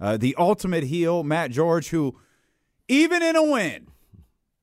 [0.00, 2.18] uh, the ultimate heel, Matt George, who,
[2.88, 3.88] even in a win,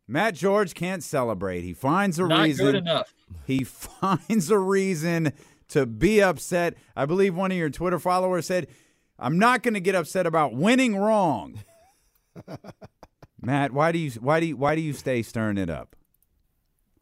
[0.07, 1.61] Matt George can't celebrate.
[1.61, 2.65] He finds a Not reason.
[2.65, 3.13] good enough.
[3.45, 5.33] He finds a reason
[5.69, 6.75] to be upset.
[6.95, 8.67] I believe one of your Twitter followers said,
[9.17, 11.63] "I'm not going to get upset about winning wrong."
[13.41, 15.95] Matt, why do you why do you, why do you stay stirring it up?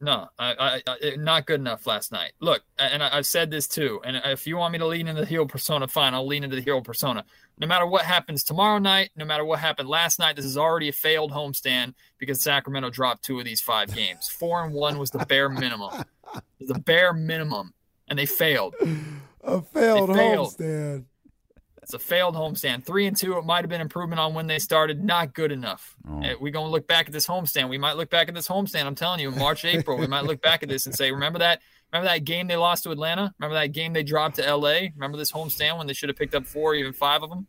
[0.04, 2.34] No, I, I, I, not good enough last night.
[2.42, 4.02] Look, and I, I've said this too.
[4.04, 6.58] And if you want me to lean into the heel persona, fine, I'll lean into
[6.58, 7.24] the heel persona.
[7.58, 10.90] No matter what happens tomorrow night, no matter what happened last night, this is already
[10.90, 14.28] a failed homestand because Sacramento dropped two of these five games.
[14.28, 16.04] Four and one was the bare minimum,
[16.60, 17.74] the bare minimum,
[18.10, 18.76] and they failed.
[19.42, 20.54] A failed, failed.
[20.58, 21.06] homestand.
[21.84, 22.86] It's a failed homestand.
[22.86, 25.04] Three and two, it might have been improvement on when they started.
[25.04, 25.96] Not good enough.
[26.10, 26.22] Oh.
[26.22, 27.70] Eh, We're going to look back at this homestand.
[27.70, 28.86] We might look back at this homestand.
[28.86, 31.62] I'm telling you, March, April, we might look back at this and say, remember that?
[31.92, 33.34] Remember that game they lost to Atlanta?
[33.38, 34.88] Remember that game they dropped to LA?
[34.96, 37.48] Remember this homestand when they should have picked up four, even five of them?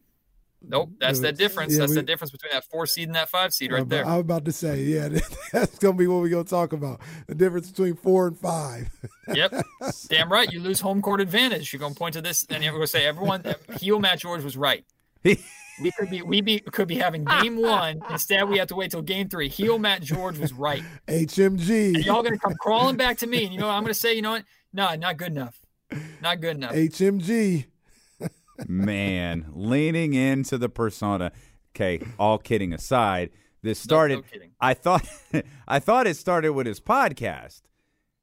[0.68, 0.88] Nope.
[0.88, 0.94] Mm-hmm.
[1.00, 1.72] That's Yeah, that difference.
[1.72, 3.88] yeah, That's we- the difference between that four seed and that five seed right I'm-
[3.88, 4.06] there.
[4.06, 5.08] I'm about to say, yeah,
[5.52, 7.00] that's gonna be what we're gonna talk about.
[7.26, 8.88] The difference between four and five.
[9.32, 9.64] Yep.
[10.08, 10.50] Damn right.
[10.52, 11.72] You lose home court advantage.
[11.72, 13.42] You're going to point to this and you're going to say, everyone,
[13.80, 14.84] heel Matt George was right.
[15.22, 18.00] We could be we be could be having game one.
[18.10, 19.48] Instead, we have to wait till game three.
[19.48, 20.82] Heel Matt George was right.
[21.08, 23.44] And HMG, y'all gonna come crawling back to me.
[23.44, 24.14] And you know what I'm gonna say?
[24.14, 24.44] You know what?
[24.72, 25.58] No, not good enough.
[26.22, 26.72] Not good enough.
[26.74, 27.64] HMG.
[28.66, 31.32] Man, leaning into the persona.
[31.74, 33.30] Okay, all kidding aside,
[33.62, 34.16] this started.
[34.16, 34.50] no kidding.
[34.60, 35.06] I thought,
[35.68, 37.62] I thought it started with his podcast,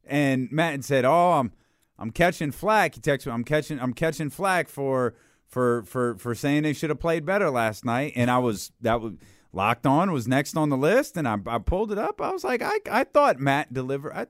[0.05, 1.51] and Matt said, "Oh, I'm,
[1.99, 5.15] I'm catching flack." He texted me, "I'm catching, I'm catching flack for,
[5.47, 9.01] for, for, for saying they should have played better last night." And I was that
[9.01, 9.13] was
[9.53, 12.21] locked on was next on the list, and I, I pulled it up.
[12.21, 14.13] I was like, I, I thought Matt delivered.
[14.13, 14.27] I,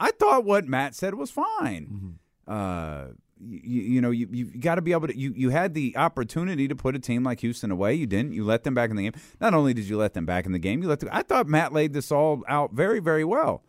[0.00, 2.18] I thought what Matt said was fine.
[2.46, 3.08] Uh,
[3.40, 5.16] you, you know, you you got to be able to.
[5.16, 7.94] You you had the opportunity to put a team like Houston away.
[7.94, 8.32] You didn't.
[8.32, 9.20] You let them back in the game.
[9.40, 11.00] Not only did you let them back in the game, you let.
[11.00, 13.62] The, I thought Matt laid this all out very very well.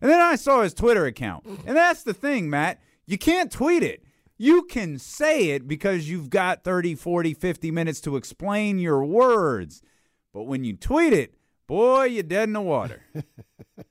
[0.00, 2.80] And then I saw his Twitter account, and that's the thing, Matt.
[3.06, 4.02] You can't tweet it.
[4.38, 9.80] You can say it because you've got 30, 40, 50 minutes to explain your words.
[10.34, 11.35] But when you tweet it,
[11.66, 13.02] boy, you're dead in the water.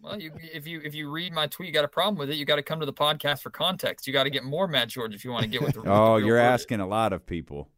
[0.01, 2.35] Well, you, if you if you read my tweet, you got a problem with it.
[2.37, 4.07] You got to come to the podcast for context.
[4.07, 5.79] You got to get more Matt George if you want to get with the.
[5.81, 6.61] what the Oh, you're word is.
[6.61, 7.69] asking a lot of people.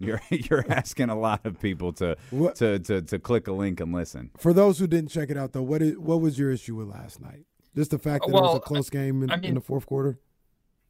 [0.00, 3.78] You're you're asking a lot of people to What- to, to to click a link
[3.80, 4.30] and listen.
[4.36, 6.88] For those who didn't check it out, though, what is, what was your issue with
[6.88, 7.44] last night?
[7.76, 10.18] Just the fact that it was a close game in, I in the fourth quarter.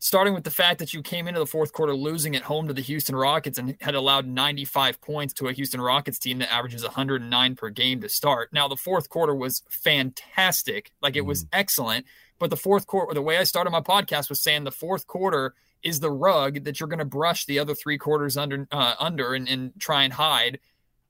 [0.05, 2.75] Starting with the fact that you came into the fourth quarter losing at home to
[2.75, 6.83] the Houston Rockets and had allowed 95 points to a Houston Rockets team that averages
[6.83, 8.53] 109 per game to start.
[8.53, 12.05] Now the fourth quarter was fantastic, like it was excellent,
[12.39, 15.55] but the fourth quarter the way I started my podcast was saying the fourth quarter
[15.83, 19.33] is the rug that you're going to brush the other three quarters under uh, under
[19.33, 20.59] and, and try and hide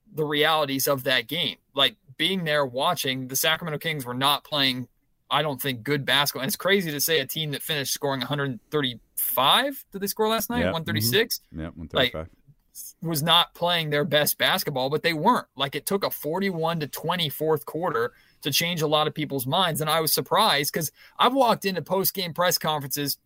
[0.09, 1.57] the realities of that game.
[1.73, 4.87] Like being there watching the Sacramento Kings were not playing
[5.29, 6.43] I don't think good basketball.
[6.43, 10.49] And it's crazy to say a team that finished scoring 135 did they score last
[10.49, 10.59] night?
[10.59, 10.65] Yeah.
[10.65, 10.73] Mm-hmm.
[10.73, 12.13] 136 Yeah, 135.
[12.13, 12.27] Like,
[13.01, 15.47] was not playing their best basketball, but they weren't.
[15.55, 19.47] Like it took a 41 to 20 fourth quarter to change a lot of people's
[19.47, 19.81] minds.
[19.81, 23.17] And I was surprised because I've walked into post game press conferences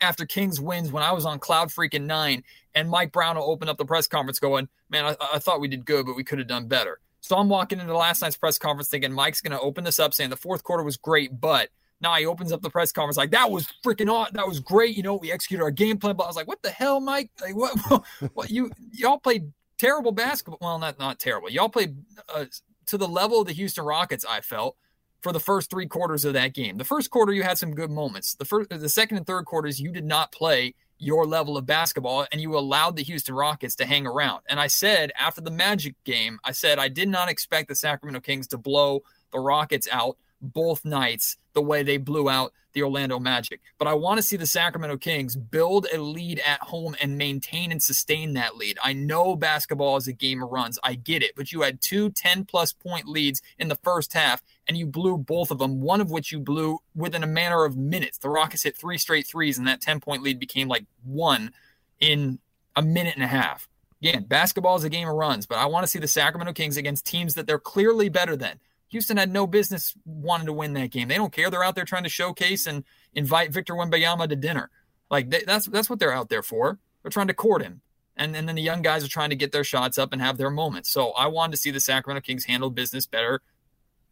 [0.00, 2.42] after Kings wins when I was on Cloud Freaking Nine,
[2.74, 5.68] and Mike Brown will open up the press conference going, Man, I, I thought we
[5.68, 7.00] did good, but we could have done better.
[7.20, 10.14] So I'm walking into last night's press conference thinking Mike's going to open this up
[10.14, 11.68] saying the fourth quarter was great, but
[12.00, 14.34] now he opens up the press conference like that was freaking awesome.
[14.34, 14.96] That was great.
[14.96, 16.16] You know, we executed our game plan.
[16.16, 17.30] But I was like, what the hell, Mike?
[17.40, 18.04] Like, what?
[18.32, 20.58] what you y'all played terrible basketball.
[20.60, 21.50] Well, not not terrible.
[21.50, 21.96] Y'all played
[22.34, 22.46] uh,
[22.86, 24.24] to the level of the Houston Rockets.
[24.28, 24.76] I felt
[25.20, 26.78] for the first three quarters of that game.
[26.78, 28.34] The first quarter, you had some good moments.
[28.34, 32.26] The first, the second and third quarters, you did not play your level of basketball
[32.30, 34.42] and you allowed the Houston Rockets to hang around.
[34.48, 38.20] And I said after the Magic game, I said I did not expect the Sacramento
[38.20, 39.02] Kings to blow
[39.32, 43.60] the Rockets out both nights the way they blew out the Orlando Magic.
[43.78, 47.72] But I want to see the Sacramento Kings build a lead at home and maintain
[47.72, 48.78] and sustain that lead.
[48.82, 50.78] I know basketball is a game of runs.
[50.82, 51.32] I get it.
[51.36, 55.18] But you had two 10 plus point leads in the first half, and you blew
[55.18, 58.18] both of them, one of which you blew within a matter of minutes.
[58.18, 61.52] The Rockets hit three straight threes, and that 10 point lead became like one
[61.98, 62.38] in
[62.76, 63.68] a minute and a half.
[64.02, 66.78] Again, basketball is a game of runs, but I want to see the Sacramento Kings
[66.78, 68.58] against teams that they're clearly better than.
[68.90, 71.08] Houston had no business wanting to win that game.
[71.08, 71.50] They don't care.
[71.50, 72.84] They're out there trying to showcase and
[73.14, 74.70] invite Victor Wembanyama to dinner.
[75.10, 76.78] Like they, that's that's what they're out there for.
[77.02, 77.80] They're trying to court him,
[78.16, 80.38] and, and then the young guys are trying to get their shots up and have
[80.38, 80.90] their moments.
[80.90, 83.40] So I wanted to see the Sacramento Kings handle business better.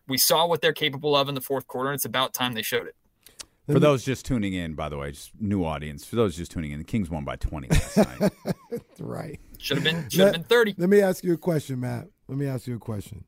[0.07, 2.63] We saw what they're capable of in the fourth quarter, and it's about time they
[2.63, 2.97] showed it.
[3.71, 6.03] For those just tuning in, by the way, just new audience.
[6.03, 8.33] For those just tuning in, the Kings won by 20 last night.
[8.71, 9.39] That's right.
[9.59, 10.77] Should have been should have been 30.
[10.79, 12.09] Let me ask you a question, Matt.
[12.29, 13.25] Let me ask you a question.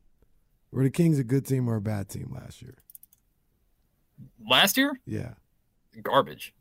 [0.71, 2.75] Were the Kings a good team or a bad team last year?
[4.47, 4.99] Last year?
[5.05, 5.33] Yeah.
[6.01, 6.53] Garbage.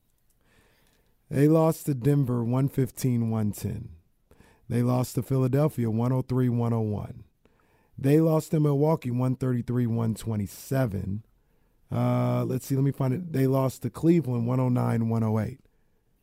[1.31, 3.91] They lost to Denver 115 110.
[4.69, 7.25] They lost to Philadelphia 103 101.
[7.97, 11.23] They lost to Milwaukee 133 127.
[11.93, 13.33] Uh, let's see, let me find it.
[13.33, 15.61] They lost to Cleveland 109 108.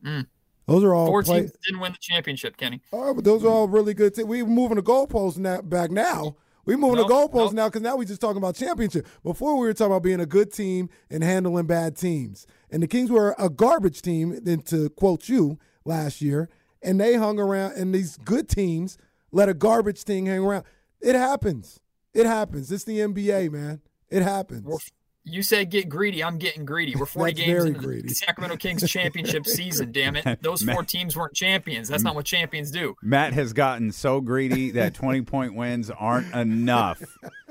[0.03, 0.27] Mm.
[0.65, 2.81] Those are all four play- teams didn't win the championship, Kenny.
[2.91, 4.15] Oh, but those are all really good.
[4.15, 6.35] Te- we were moving the goalposts now, back now.
[6.67, 7.53] We moving Nope, the goalposts nope.
[7.53, 9.07] now because now we just talking about championship.
[9.23, 12.45] Before we were talking about being a good team and handling bad teams.
[12.69, 16.49] And the Kings were a garbage team, then to quote you last year,
[16.83, 17.77] and they hung around.
[17.77, 18.97] And these good teams
[19.31, 20.65] let a garbage team hang around.
[20.99, 21.79] It happens.
[22.13, 22.69] It happens.
[22.69, 23.79] It's the NBA, man.
[24.09, 24.91] It happens.
[25.29, 26.23] You said get greedy.
[26.23, 26.95] I'm getting greedy.
[26.95, 28.07] We're 40 That's games into greedy.
[28.07, 29.91] the Sacramento Kings championship season.
[29.91, 30.41] Damn it!
[30.41, 31.89] Those four teams weren't champions.
[31.89, 32.95] That's not what champions do.
[33.01, 37.01] Matt has gotten so greedy that 20 point wins aren't enough.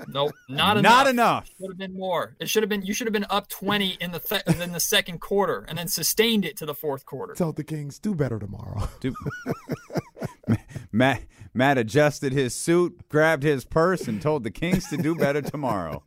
[0.08, 0.90] Nope, not enough.
[0.92, 1.50] Not enough.
[1.58, 2.34] Should have been more.
[2.40, 2.82] It should have been.
[2.82, 5.88] You should have been up 20 in the th- in the second quarter and then
[5.88, 7.34] sustained it to the fourth quarter.
[7.34, 8.88] Tell the Kings do better tomorrow.
[9.00, 9.14] Dude.
[10.92, 11.22] Matt
[11.52, 16.02] Matt adjusted his suit, grabbed his purse, and told the Kings to do better tomorrow.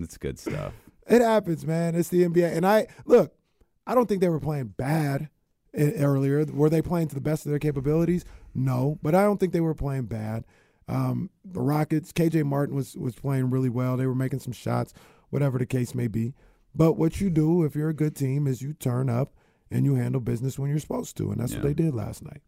[0.00, 0.72] That's good stuff.
[1.06, 1.94] It happens, man.
[1.94, 2.56] It's the NBA.
[2.56, 3.34] And I look,
[3.86, 5.28] I don't think they were playing bad
[5.74, 6.44] earlier.
[6.46, 8.24] Were they playing to the best of their capabilities?
[8.54, 10.44] No, but I don't think they were playing bad.
[10.88, 13.96] Um, the Rockets, KJ Martin was was playing really well.
[13.96, 14.92] They were making some shots,
[15.30, 16.34] whatever the case may be.
[16.74, 19.34] But what you do if you're a good team is you turn up
[19.70, 22.42] and you handle business when you're supposed to, and that's what they did last night.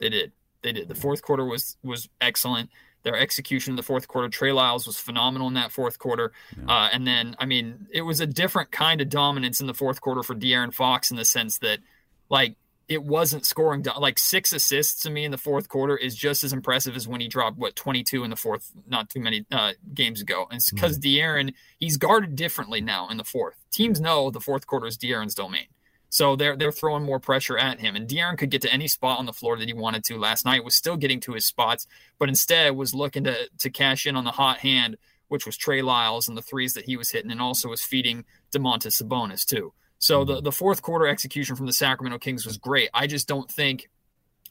[0.00, 0.32] They did.
[0.62, 0.88] They did.
[0.88, 2.70] The fourth quarter was was excellent.
[3.02, 6.32] Their execution in the fourth quarter, Trey Lyles was phenomenal in that fourth quarter.
[6.68, 10.00] Uh, and then, I mean, it was a different kind of dominance in the fourth
[10.00, 11.80] quarter for De'Aaron Fox in the sense that,
[12.28, 12.56] like,
[12.88, 13.84] it wasn't scoring.
[13.98, 17.20] Like six assists to me in the fourth quarter is just as impressive as when
[17.20, 20.46] he dropped what 22 in the fourth, not too many uh, games ago.
[20.50, 23.56] And it's because De'Aaron he's guarded differently now in the fourth.
[23.70, 25.66] Teams know the fourth quarter is De'Aaron's domain.
[26.12, 27.96] So they're they're throwing more pressure at him.
[27.96, 30.44] And De'Aaron could get to any spot on the floor that he wanted to last
[30.44, 31.86] night, was still getting to his spots,
[32.18, 34.98] but instead was looking to to cash in on the hot hand,
[35.28, 38.26] which was Trey Lyles and the threes that he was hitting, and also was feeding
[38.54, 39.72] Domantas Sabonis too.
[39.96, 40.44] So the, mm-hmm.
[40.44, 42.90] the fourth quarter execution from the Sacramento Kings was great.
[42.92, 43.88] I just don't think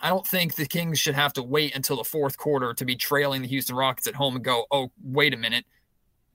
[0.01, 2.95] I don't think the Kings should have to wait until the fourth quarter to be
[2.95, 5.65] trailing the Houston Rockets at home and go, oh, wait a minute.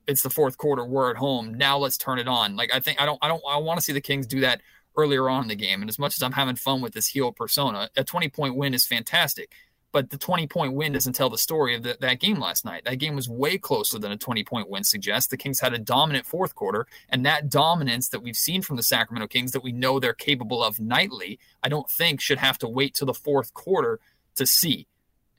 [0.06, 0.84] It's the fourth quarter.
[0.84, 1.55] We're at home.
[1.55, 2.55] Now let's turn it on.
[2.55, 4.61] Like I think I don't I don't I want to see the Kings do that
[4.96, 5.81] earlier on in the game.
[5.81, 8.75] And as much as I'm having fun with this heel persona, a 20 point win
[8.75, 9.52] is fantastic.
[9.92, 12.85] But the 20 point win doesn't tell the story of the, that game last night.
[12.85, 15.30] That game was way closer than a 20 point win suggests.
[15.30, 18.82] The Kings had a dominant fourth quarter, and that dominance that we've seen from the
[18.82, 22.68] Sacramento Kings that we know they're capable of nightly, I don't think should have to
[22.68, 24.00] wait till the fourth quarter
[24.35, 24.87] to see.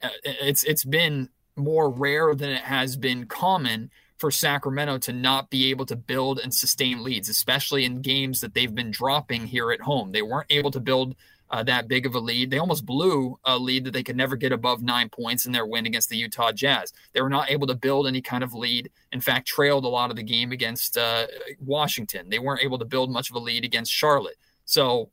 [0.02, 5.50] Uh, It's it's been more rare than it has been common for Sacramento to not
[5.50, 9.72] be able to build and sustain leads, especially in games that they've been dropping here
[9.72, 10.12] at home.
[10.12, 11.16] They weren't able to build
[11.50, 12.50] uh, that big of a lead.
[12.50, 15.66] They almost blew a lead that they could never get above nine points in their
[15.66, 16.92] win against the Utah Jazz.
[17.14, 18.90] They were not able to build any kind of lead.
[19.12, 21.28] In fact, trailed a lot of the game against uh,
[21.64, 22.30] Washington.
[22.30, 24.38] They weren't able to build much of a lead against Charlotte.
[24.66, 25.10] So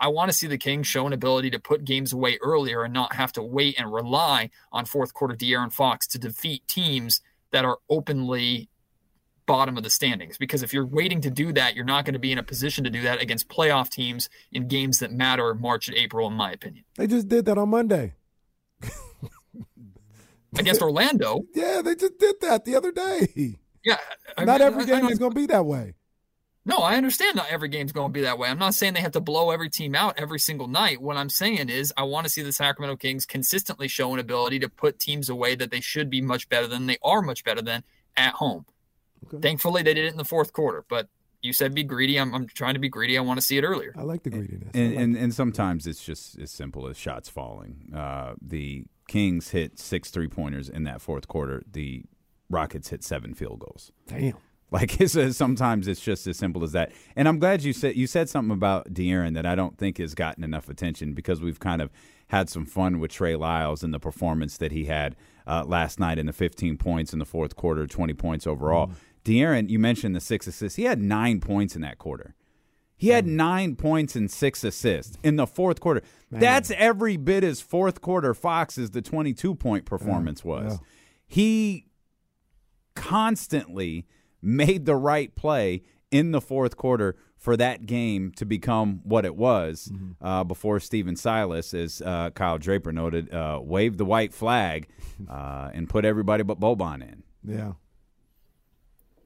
[0.00, 2.94] I want to see the Kings show an ability to put games away earlier and
[2.94, 7.20] not have to wait and rely on fourth quarter De'Aaron Fox to defeat teams
[7.52, 8.68] that are openly
[9.46, 10.36] bottom of the standings.
[10.36, 12.84] Because if you're waiting to do that, you're not going to be in a position
[12.84, 16.52] to do that against playoff teams in games that matter March and April, in my
[16.52, 16.84] opinion.
[16.96, 18.14] They just did that on Monday.
[20.58, 23.56] Against Orlando, Yeah, they just did that the other day.
[23.84, 23.98] yeah.
[24.36, 25.94] I Not mean, every I- game I- is going to be that way.
[26.68, 28.50] No, I understand not every game's going to be that way.
[28.50, 31.00] I'm not saying they have to blow every team out every single night.
[31.00, 34.58] What I'm saying is I want to see the Sacramento Kings consistently show an ability
[34.58, 37.62] to put teams away that they should be much better than they are much better
[37.62, 37.84] than
[38.18, 38.66] at home.
[39.26, 39.38] Okay.
[39.40, 40.84] Thankfully, they did it in the fourth quarter.
[40.90, 41.08] But
[41.40, 42.20] you said be greedy.
[42.20, 43.16] I'm, I'm trying to be greedy.
[43.16, 43.94] I want to see it earlier.
[43.96, 44.70] I like the greediness.
[44.74, 47.92] And, like and and sometimes it's just as simple as shots falling.
[47.96, 51.62] Uh, the Kings hit six three pointers in that fourth quarter.
[51.70, 52.04] The
[52.50, 53.90] Rockets hit seven field goals.
[54.06, 54.34] Damn.
[54.70, 56.92] Like it's a, sometimes it's just as simple as that.
[57.16, 60.14] And I'm glad you said you said something about De'Aaron that I don't think has
[60.14, 61.90] gotten enough attention because we've kind of
[62.28, 66.18] had some fun with Trey Lyles and the performance that he had uh, last night
[66.18, 68.90] in the 15 points in the fourth quarter, 20 points overall.
[69.24, 70.76] De'Aaron, you mentioned the six assists.
[70.76, 72.34] He had nine points in that quarter.
[72.96, 76.02] He had nine points and six assists in the fourth quarter.
[76.32, 80.72] That's every bit as fourth quarter Fox's the 22 point performance was.
[80.72, 80.78] yeah.
[81.26, 81.86] He
[82.96, 84.06] constantly
[84.42, 89.36] made the right play in the fourth quarter for that game to become what it
[89.36, 94.88] was uh, before Stephen Silas, as uh, Kyle Draper noted, uh, waved the white flag
[95.30, 97.22] uh, and put everybody but Boban in.
[97.44, 97.72] Yeah.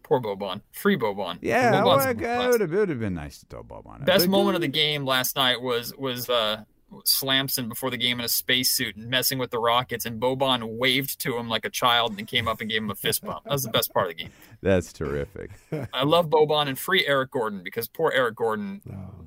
[0.02, 0.60] Poor Boban.
[0.72, 1.38] Free Boban.
[1.40, 4.00] Yeah, Boban's well, a it would have, it would have been nice to throw Boban
[4.00, 4.04] in.
[4.04, 6.64] Best moment of the game last night was was uh,
[7.04, 11.18] Slamson before the game in a spacesuit and messing with the Rockets, and Boban waved
[11.20, 13.44] to him like a child and came up and gave him a fist bump.
[13.44, 14.30] That was the best part of the game.
[14.62, 15.50] That's terrific.
[15.92, 18.80] I love Boban and free Eric Gordon because poor Eric Gordon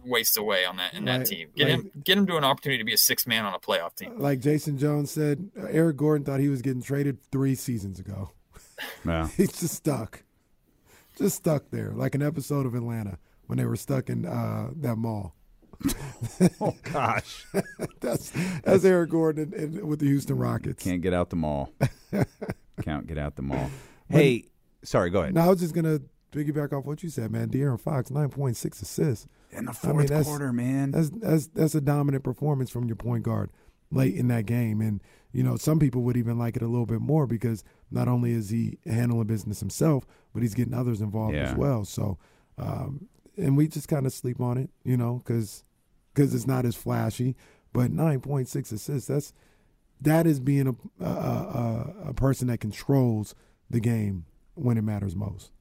[0.05, 1.49] wastes away on that in that Right, team.
[1.55, 3.95] Get him get him to an opportunity to be a six man on a playoff
[3.95, 4.17] team.
[4.19, 8.31] Like Jason Jones said, uh, Eric Gordon thought he was getting traded three seasons ago.
[9.05, 9.27] Yeah.
[9.37, 10.23] He's just stuck.
[11.17, 13.17] Just stuck there, like an episode of Atlanta
[13.47, 15.33] when they were stuck in uh, that mall.
[16.61, 17.45] oh gosh,
[18.01, 18.31] That's
[18.63, 20.83] that's Eric Gordon and, and with the Houston Rockets.
[20.83, 21.71] can't get out the mall.
[22.81, 23.69] Can't get out the mall.
[24.07, 24.43] Hey,
[24.83, 25.33] sorry, go ahead.
[25.33, 25.99] Now I was just gonna
[26.31, 27.49] piggyback off what you said, man.
[27.49, 29.25] De'Aaron Fox, nine point six assists.
[29.51, 30.91] In the I fourth mean, that's- quarter, man.
[30.91, 33.49] That's that's that's a dominant performance from your point guard
[33.89, 35.01] late in that game, and
[35.31, 38.31] you know some people would even like it a little bit more because not only
[38.31, 41.49] is he handling business himself, but he's getting others involved Yeah.
[41.49, 41.83] as well.
[41.83, 42.19] So,
[42.59, 45.63] um, and we just kind of sleep on it, you know, because
[46.13, 47.35] because it's not as flashy.
[47.73, 49.33] But nine point six assists, that's
[50.01, 53.35] that is being a a, a a person that controls
[53.69, 55.51] the game when it matters most.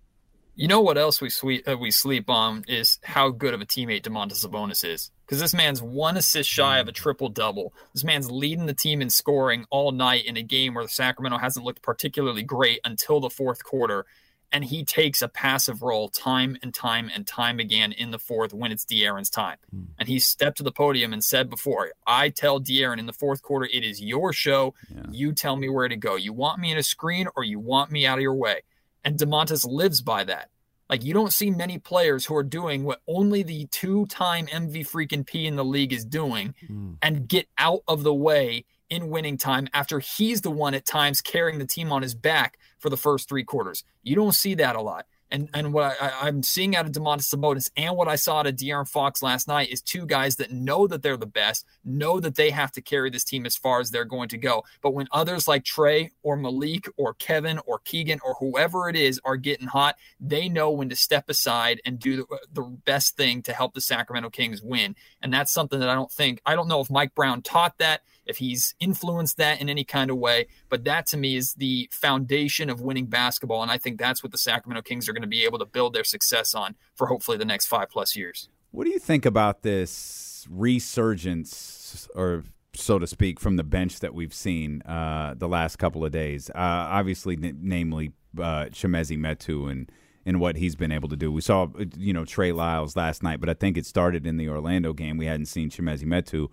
[0.57, 3.67] You know what else we sweet uh, we sleep on is how good of a
[3.67, 5.11] teammate Domantas Sabonis is.
[5.27, 7.73] Because this man's one assist shy of a triple double.
[7.93, 11.65] This man's leading the team in scoring all night in a game where Sacramento hasn't
[11.65, 14.07] looked particularly great until the fourth quarter,
[14.55, 18.55] and he takes a passive role time and time and time again in the fourth
[18.55, 19.59] when it's De'Aaron's time.
[19.71, 19.83] Hmm.
[19.99, 23.43] And he stepped to the podium and said before, "I tell De'Aaron in the fourth
[23.43, 24.75] quarter, it is your show.
[25.11, 26.15] You tell me where to go.
[26.15, 28.63] You want me in a screen or you want me out of your way."
[29.05, 30.51] And Domantas lives by that.
[30.89, 35.27] Like you don't see many players who are doing what only the two-time MV freaking
[35.27, 36.93] P in the league is doing hmm.
[37.03, 41.21] and get out of the way in winning time after he's the one at times
[41.21, 43.85] carrying the team on his back for the first three quarters.
[44.03, 45.07] You don't see that a lot.
[45.31, 48.47] And and what I, I'm seeing out of Domantas Sabonis and what I saw out
[48.47, 52.21] of De'Aaron Fox last night is two guys that know that they're the best, know
[52.21, 54.63] that they have to carry this team as far as they're going to go.
[54.81, 59.21] But when others like Trey or Malik or Kevin or Keegan or whoever it is
[59.25, 63.43] are getting hot, they know when to step aside and do the, the best thing
[63.43, 64.95] to help the Sacramento Kings win.
[65.21, 68.03] And that's something that I don't think, I don't know if Mike Brown taught that,
[68.27, 71.89] if he's influenced that in any kind of way, but that to me is the
[71.93, 73.63] foundation of winning basketball.
[73.63, 75.95] And I think that's what the Sacramento Kings are going to be able to build
[75.95, 78.49] their success on for hopefully the next five plus years.
[78.71, 84.15] What do you think about this resurgence, or so to speak, from the bench that
[84.15, 86.51] we've seen uh, the last couple of days?
[86.51, 89.91] Uh, obviously, n- namely uh, Chimezie Metu and
[90.27, 91.31] and what he's been able to do.
[91.31, 94.49] We saw, you know, Trey Lyles last night, but I think it started in the
[94.49, 95.19] Orlando game.
[95.19, 96.49] We hadn't seen Chimezie Metu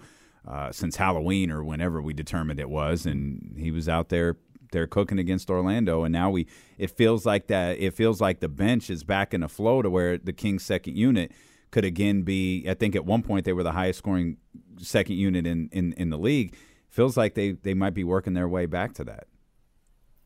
[0.48, 4.38] uh, since Halloween or whenever we determined it was, and he was out there
[4.71, 7.77] they're cooking against Orlando, and now we it feels like that.
[7.79, 10.98] It feels like the bench is back in the flow to where the Kings' second
[10.98, 11.31] unit
[11.71, 12.65] could again be.
[12.67, 14.38] I think at one point they were the highest scoring
[14.77, 16.55] second unit in in, in the league.
[16.89, 19.27] Feels like they they might be working their way back to that.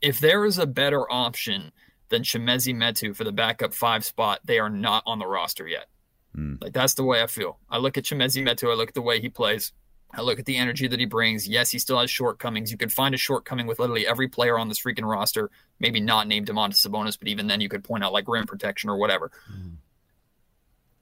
[0.01, 1.72] If there is a better option
[2.10, 5.88] than Chimezie Metu for the backup five spot, they are not on the roster yet.
[6.62, 7.60] Like that's the way I feel.
[7.69, 9.72] I look at Chimezie Metu, I look at the way he plays.
[10.15, 11.48] I look at the energy that he brings.
[11.48, 12.72] Yes, he still has shortcomings.
[12.72, 15.51] You could find a shortcoming with literally every player on this freaking roster.
[15.79, 18.89] Maybe not named Domantas Sabonis, but even then you could point out like rim protection
[18.89, 19.31] or whatever.
[19.51, 19.75] Mm-hmm.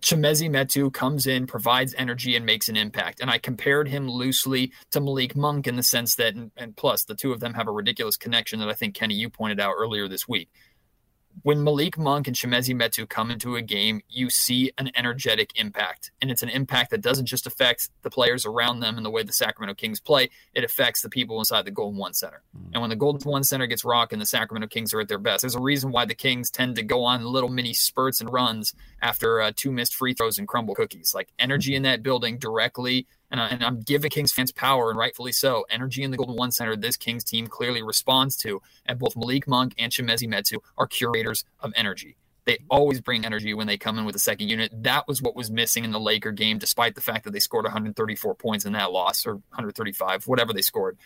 [0.04, 3.22] Chimezie Metu comes in, provides energy, and makes an impact.
[3.22, 7.06] And I compared him loosely to Malik Monk in the sense that, and, and plus,
[7.06, 9.76] the two of them have a ridiculous connection that I think, Kenny, you pointed out
[9.78, 10.50] earlier this week.
[11.42, 16.12] When Malik Monk and Chimezie Metu come into a game, you see an energetic impact.
[16.22, 19.24] And it's an impact that doesn't just affect the players around them and the way
[19.24, 22.44] the Sacramento Kings play, it affects the people inside the Golden One Center.
[22.56, 22.70] Mm.
[22.74, 25.42] And when the Golden One Center gets rocking, the Sacramento Kings are at their best.
[25.42, 28.74] There's a reason why the Kings tend to go on little mini spurts and runs
[29.04, 31.14] after uh, two missed free throws and crumble cookies.
[31.14, 34.98] Like energy in that building directly and, I, and I'm giving Kings fans power, and
[34.98, 35.66] rightfully so.
[35.70, 39.48] Energy in the Golden One Center, this Kings team clearly responds to, and both Malik
[39.48, 42.16] Monk and Chimezie Metu are curators of energy.
[42.46, 44.72] They always bring energy when they come in with a second unit.
[44.84, 47.66] That was what was missing in the Laker game, despite the fact that they scored
[47.66, 50.98] 134 points in that loss, or 135, whatever they scored.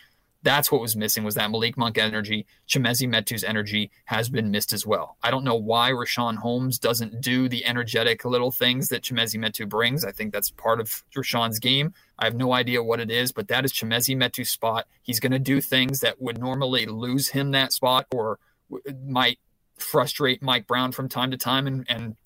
[0.42, 2.46] That's what was missing was that Malik Monk energy.
[2.68, 5.16] Chimezie Metu's energy has been missed as well.
[5.22, 9.68] I don't know why Richaun Holmes doesn't do the energetic little things that Chimezie Metu
[9.68, 10.04] brings.
[10.04, 11.92] I think that's part of Richaun's game.
[12.18, 14.86] I have no idea what it is, but that is Chimezie Metu's spot.
[15.02, 18.38] He's going to do things that would normally lose him that spot or
[19.04, 19.38] might
[19.76, 22.16] frustrate Mike Brown from time to time and, and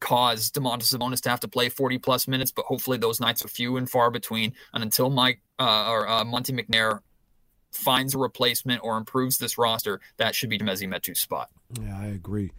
[0.00, 3.48] cause Domantas Sabonis to have to play 40 plus minutes, but hopefully those nights are
[3.48, 4.54] few and far between.
[4.72, 7.00] And until Mike uh, or uh, Monte McNair
[7.76, 11.50] finds a replacement or improves this roster, that should be Chimezie Metu's spot.
[11.80, 12.52] Yeah, I agree.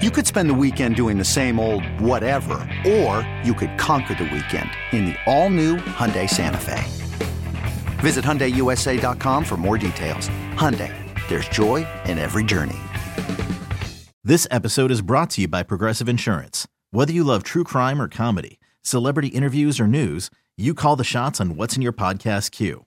[0.00, 2.54] You could spend the weekend doing the same old whatever,
[2.86, 6.82] or you could conquer the weekend in the all-new Hyundai Santa Fe.
[8.00, 10.28] Visit HyundaiUSA.com for more details.
[10.54, 10.92] Hyundai,
[11.28, 12.78] there's joy in every journey.
[14.24, 16.66] This episode is brought to you by Progressive Insurance.
[16.90, 21.40] Whether you love true crime or comedy, celebrity interviews or news, you call the shots
[21.40, 22.86] on what's in your podcast queue.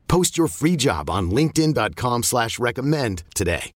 [0.11, 3.71] Post your free job on LinkedIn.com slash recommend today.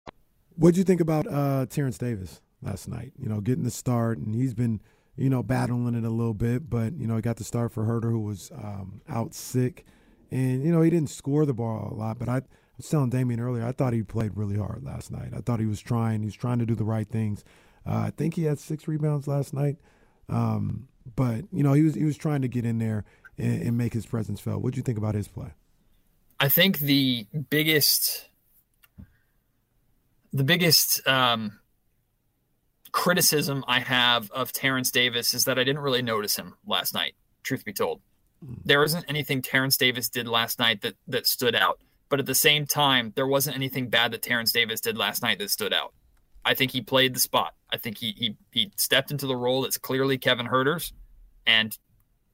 [0.58, 3.14] What do you think about uh, Terrence Davis last night?
[3.18, 4.82] You know, getting the start, and he's been,
[5.16, 7.86] you know, battling it a little bit, but, you know, he got the start for
[7.86, 9.86] Huerter, who was um, out sick.
[10.30, 12.42] And, you know, he didn't score the ball a lot, but I, I
[12.76, 15.30] was telling Damien earlier, I thought he played really hard last night.
[15.34, 16.20] I thought he was trying.
[16.20, 17.46] He was trying to do the right things.
[17.88, 19.78] Uh, I think he had six rebounds last night.
[20.28, 23.06] Um, but, you know, he was he was trying to get in there
[23.38, 24.62] and, and make his presence felt.
[24.62, 25.54] What do you think about his play?
[26.46, 28.30] I think the biggest
[30.32, 31.60] the biggest um,
[32.92, 37.16] criticism I have of Terrence Davis is that I didn't really notice him last night.
[37.42, 38.00] Truth be told,
[38.46, 38.54] hmm.
[38.64, 41.80] there isn't anything Terrence Davis did last night that that stood out.
[42.10, 45.40] But at the same time, there wasn't anything bad that Terrence Davis did last night
[45.40, 45.96] that stood out.
[46.46, 47.56] I think he played the spot.
[47.72, 50.94] I think he he he stepped into the role that's clearly Kevin Huerter's,
[51.48, 51.76] and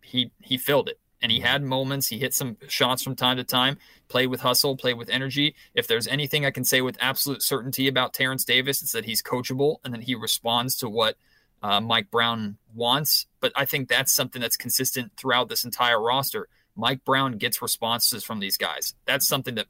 [0.01, 2.07] he he filled it and he had moments.
[2.07, 5.55] He hit some shots from time to time, played with hustle, played with energy.
[5.73, 9.21] If there's anything I can say with absolute certainty about Terrence Davis, it's that he's
[9.21, 11.15] coachable and that he responds to what
[11.61, 13.27] uh, Mike Brown wants.
[13.39, 16.47] But I think that's something that's consistent throughout this entire roster.
[16.75, 18.95] Mike Brown gets responses from these guys.
[19.05, 19.67] That's something that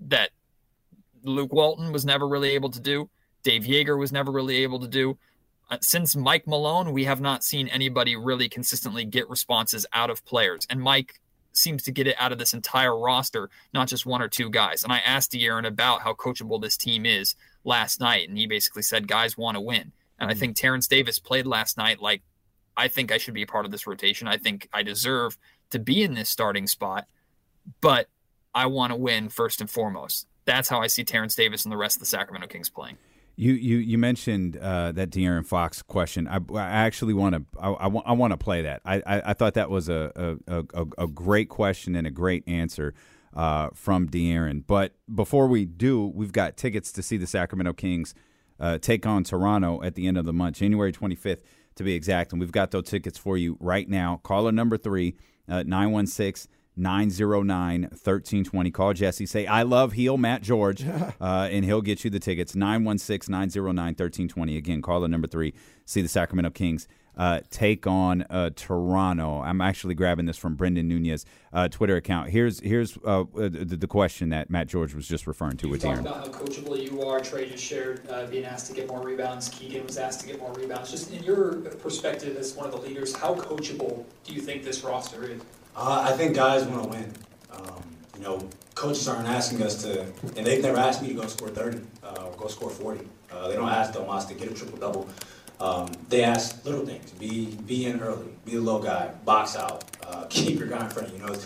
[0.00, 0.30] that
[1.22, 3.08] Luke Walton was never really able to do.
[3.42, 5.16] Dave Joerger was never really able to do.
[5.70, 10.24] Uh, since Mike Malone, we have not seen anybody really consistently get responses out of
[10.24, 10.66] players.
[10.68, 11.20] And Mike
[11.52, 14.82] seems to get it out of this entire roster, not just one or two guys.
[14.82, 18.82] And I asked De'Aaron about how coachable this team is last night, and he basically
[18.82, 19.92] said guys want to win.
[20.18, 20.40] And I mm-hmm.
[20.40, 22.22] think Terrence Davis played last night like
[22.76, 24.28] I think I should be a part of this rotation.
[24.28, 25.36] I think I deserve
[25.70, 27.06] to be in this starting spot,
[27.80, 28.08] but
[28.54, 30.26] I want to win first and foremost.
[30.44, 32.96] That's how I see Terrence Davis and the rest of the Sacramento Kings playing.
[33.40, 36.28] You you you mentioned uh, that De'Aaron Fox question.
[36.28, 38.82] I, I actually want to I, I, I want to play that.
[38.84, 42.46] I, I, I thought that was a a, a, a great question and a great
[42.46, 42.92] answer
[43.34, 44.62] uh, from De'Aaron.
[44.66, 48.14] But before we do, we've got tickets to see the Sacramento Kings
[48.60, 51.40] uh, take on Toronto at the end of the month, January 25th
[51.76, 52.32] to be exact.
[52.32, 54.20] And we've got those tickets for you right now.
[54.22, 55.16] Caller number three,
[55.48, 58.70] uh, 916 909 1320.
[58.70, 59.26] Call Jesse.
[59.26, 62.54] Say, I love heel Matt George, uh, and he'll get you the tickets.
[62.54, 64.56] 916 909 1320.
[64.56, 65.54] Again, call the number three.
[65.84, 69.42] See the Sacramento Kings uh, take on uh, Toronto.
[69.42, 72.30] I'm actually grabbing this from Brendan Nunez uh, Twitter account.
[72.30, 75.82] Here's here's uh, the, the, question that Matt George was just referring to you with
[75.82, 76.06] talked Aaron.
[76.06, 77.20] about how coachable you are.
[77.20, 79.48] Trey just shared uh, being asked to get more rebounds.
[79.48, 80.90] Keegan was asked to get more rebounds.
[80.90, 84.82] Just in your perspective as one of the leaders, how coachable do you think this
[84.82, 85.42] roster is?
[85.80, 87.10] Uh, I think guys want to win.
[87.50, 87.82] Um,
[88.14, 90.02] you know, coaches aren't asking us to,
[90.36, 93.00] and they've never asked me to go score 30 or go score 40.
[93.48, 95.08] they don't ask Domas to get a triple double.
[95.58, 99.84] Um, they ask little things: be be in early, be a low guy, box out,
[100.06, 101.20] uh, keep your guy in front of you.
[101.20, 101.40] You know,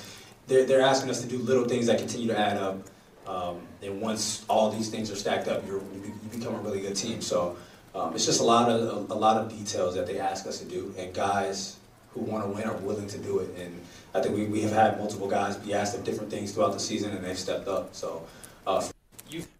[0.48, 2.82] they're they're asking us to do little things that continue to add up.
[3.28, 6.96] Um, and once all these things are stacked up, you're, you become a really good
[6.96, 7.22] team.
[7.22, 7.56] So
[7.94, 10.58] um, it's just a lot of a, a, lot of details that they ask us
[10.58, 11.76] to do, and guys
[12.14, 13.48] who want to win are willing to do it.
[13.58, 13.80] And
[14.14, 16.80] I think we, we have had multiple guys be asked of different things throughout the
[16.80, 17.94] season, and they've stepped up.
[17.94, 18.26] So.
[18.66, 18.88] Uh,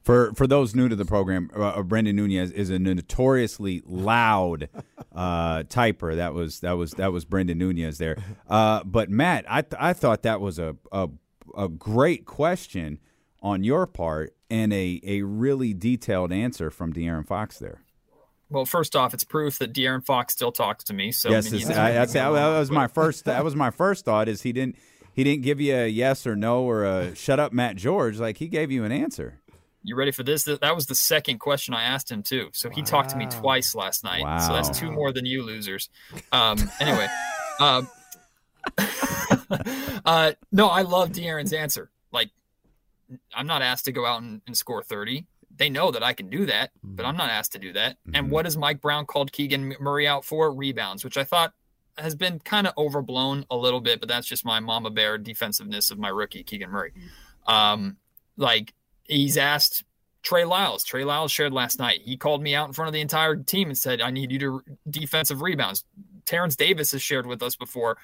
[0.03, 4.69] for for those new to the program, uh, uh, Brendan Nunez is a notoriously loud
[5.15, 6.15] uh, typer.
[6.15, 8.17] That was that was that was Brendan Nunez there.
[8.49, 11.09] Uh, but Matt, I th- I thought that was a, a
[11.57, 12.99] a great question
[13.43, 17.84] on your part and a a really detailed answer from De'Aaron Fox there.
[18.51, 21.13] Well, first off, it's proof that De'Aaron Fox still talks to me.
[21.13, 23.25] So yes, I, that's, that was my first.
[23.25, 24.29] That was my first thought.
[24.29, 24.77] Is he didn't
[25.15, 28.19] he didn't give you a yes or no or a shut up, Matt George.
[28.19, 29.41] Like he gave you an answer.
[29.83, 30.45] You ready for this?
[30.45, 32.49] That was the second question I asked him too.
[32.53, 32.87] So he wow.
[32.87, 34.23] talked to me twice last night.
[34.23, 34.39] Wow.
[34.39, 35.91] So that's two more than you losers.
[36.33, 37.07] Um, anyway,
[37.61, 37.89] um,
[40.05, 41.91] uh, no, I love De'Aaron's answer.
[42.13, 42.31] Like,
[43.35, 45.27] I'm not asked to go out and, and, score 30.
[45.57, 47.11] They know that I can do that, but mm-hmm.
[47.11, 47.93] I'm not asked to do that.
[47.93, 48.17] Mm-hmm.
[48.17, 50.53] And what has Mike Brown called Keegan Murray out for?
[50.53, 51.53] Rebounds, which I thought
[51.97, 55.91] has been kind of overblown a little bit, but that's just my mama bear defensiveness
[55.91, 56.93] of my rookie Keegan Murray.
[57.47, 57.99] Um,
[58.37, 59.85] like he's asked
[60.23, 60.85] Trey Lyles.
[60.85, 62.01] Trey Lyles shared last night.
[62.03, 64.39] He called me out in front of the entire team and said, I need you
[64.41, 65.85] to defensive rebounds.
[66.25, 67.99] Terrence Davis has shared with us before.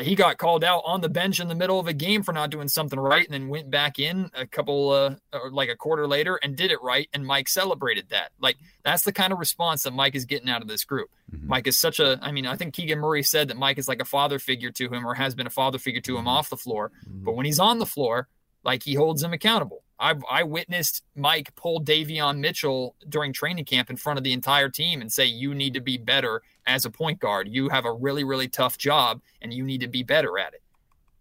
[0.00, 2.50] He got called out on the bench in the middle of a game for not
[2.50, 5.14] doing something right and then went back in a couple, uh,
[5.52, 7.08] like a quarter later and did it right.
[7.14, 8.32] And Mike celebrated that.
[8.40, 11.10] Like, that's the kind of response that Mike is getting out of this group.
[11.32, 11.48] Mm-hmm.
[11.48, 14.00] Mike is such a, I mean, I think Keegan Murray said that Mike is like
[14.00, 16.28] a father figure to him or has been a father figure to him mm-hmm.
[16.28, 16.90] off the floor.
[17.08, 17.24] Mm-hmm.
[17.24, 18.28] But when he's on the floor,
[18.64, 19.84] like he holds him accountable.
[19.98, 24.68] I, I witnessed Mike pull Davion Mitchell during training camp in front of the entire
[24.68, 27.48] team and say, You need to be better as a point guard.
[27.48, 30.62] You have a really, really tough job and you need to be better at it.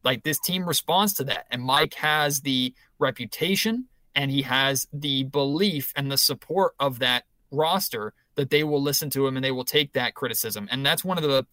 [0.04, 1.48] Like this team responds to that.
[1.50, 7.26] And Mike has the reputation and he has the belief and the support of that
[7.52, 10.68] roster that they will listen to him and they will take that criticism.
[10.72, 11.46] And that's one of the,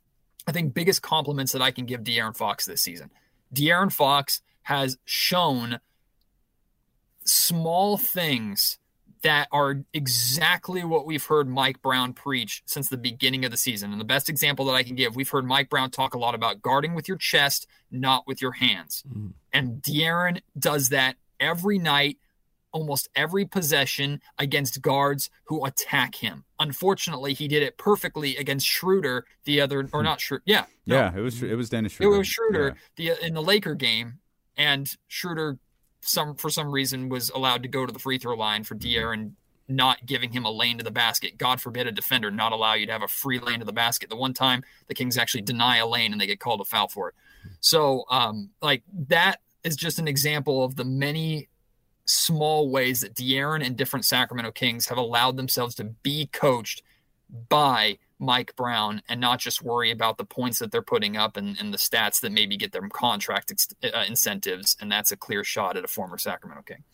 [0.46, 3.10] I think, biggest compliments that I can give De'Aaron Fox this season.
[3.54, 5.80] De'Aaron Fox has shown
[7.24, 8.78] small things
[9.22, 13.92] that are exactly what we've heard Mike Brown preach since the beginning of the season.
[13.92, 16.34] And the best example that I can give, we've heard Mike Brown talk a lot
[16.34, 19.04] about guarding with your chest, not with your hands.
[19.08, 19.32] Mm.
[19.52, 22.18] And De'Aaron does that every night,
[22.72, 26.44] almost every possession against guards who attack him.
[26.58, 30.42] Unfortunately, he did it perfectly against Schroeder the other, or not Schroeder.
[30.46, 32.14] Yeah, no, yeah, it was it was Dennis Schroeder.
[32.14, 33.14] It was Schroeder yeah.
[33.14, 34.20] the in the Laker game,
[34.56, 35.58] and Schroeder
[36.02, 39.32] some for some reason was allowed to go to the free throw line for De'Aaron
[39.68, 41.38] not giving him a lane to the basket.
[41.38, 44.10] God forbid a defender not allow you to have a free lane to the basket.
[44.10, 46.88] The one time the Kings actually deny a lane and they get called a foul
[46.88, 47.14] for it.
[47.60, 51.48] So, um, like that is just an example of the many
[52.04, 56.82] small ways that De'Aaron and different Sacramento Kings have allowed themselves to be coached
[57.48, 61.58] by Mike Brown and not just worry about the points that they're putting up and,
[61.58, 64.76] and the stats that maybe get them contract ex- uh, incentives.
[64.80, 66.84] And that's a clear shot at a former Sacramento King.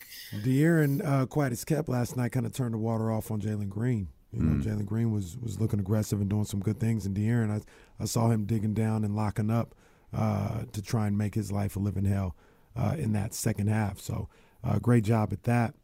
[0.41, 3.69] De'Aaron, uh, quiet as kept last night, kind of turned the water off on Jalen
[3.69, 4.07] Green.
[4.33, 4.63] You know, mm.
[4.63, 7.05] Jalen Green was was looking aggressive and doing some good things.
[7.05, 7.61] And De'Aaron, I,
[8.01, 9.75] I saw him digging down and locking up
[10.11, 12.35] uh, to try and make his life a living hell
[12.75, 13.99] uh, in that second half.
[13.99, 14.29] So,
[14.63, 15.75] uh, great job at that.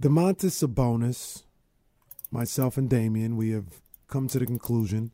[0.00, 1.44] Domantas Sabonis,
[2.30, 5.10] myself and Damien, we have come to the conclusion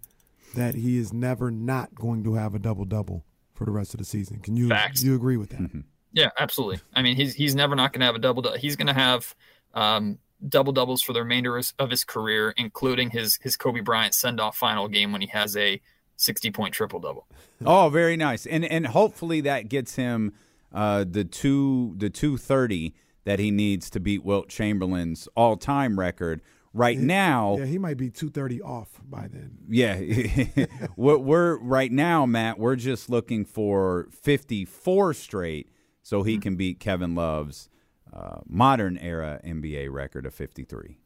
[0.55, 3.25] that he is never not going to have a double double
[3.55, 4.39] for the rest of the season.
[4.41, 5.03] Can you Facts.
[5.03, 5.61] you agree with that?
[5.61, 5.81] Mm-hmm.
[6.13, 6.81] Yeah, absolutely.
[6.95, 8.43] I mean, he's he's never not going to have a double.
[8.43, 8.59] Double.
[8.59, 9.35] He's going to have
[9.73, 14.41] um, double doubles for the remainder of his career, including his his Kobe Bryant send
[14.41, 15.81] off final game when he has a
[16.17, 17.27] sixty point triple double.
[17.65, 20.33] Oh, very nice, and and hopefully that gets him
[20.73, 25.97] uh, the two the two thirty that he needs to beat Wilt Chamberlain's all time
[25.97, 29.59] record right now, Yeah, he might be 230 off by then.
[29.69, 32.59] yeah, we're, we're right now, Matt.
[32.59, 35.71] We're just looking for 54 straight,
[36.03, 37.69] so he can beat Kevin Love's
[38.13, 40.99] uh, modern era NBA record of 53.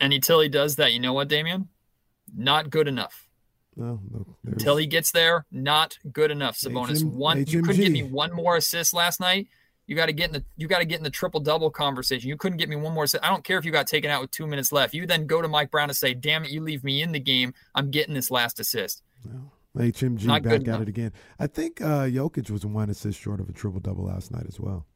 [0.00, 1.68] And until he does that, you know what, Damian?
[2.34, 3.28] Not good enough.
[3.76, 6.56] No, no, Until he gets there, not good enough.
[6.56, 7.44] Sabonis HM one.
[7.46, 9.48] You couldn't give me one more assist last night.
[9.86, 12.28] You got to get in the you got to get in the triple double conversation.
[12.28, 13.24] You couldn't get me one more assist.
[13.24, 14.94] I don't care if you got taken out with two minutes left.
[14.94, 17.20] You then go to Mike Brown and say, "Damn it, you leave me in the
[17.20, 17.52] game.
[17.74, 19.02] I'm getting this last assist."
[19.76, 20.82] HMG Not back at enough.
[20.82, 21.12] it again.
[21.38, 24.60] I think uh, Jokic was one assist short of a triple double last night as
[24.60, 24.86] well.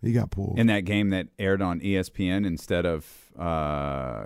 [0.00, 0.58] He got pulled.
[0.58, 3.04] In that game that aired on ESPN instead of
[3.38, 4.24] uh,